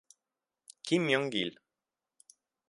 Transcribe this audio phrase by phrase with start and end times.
[0.83, 1.53] Kim Myong-gil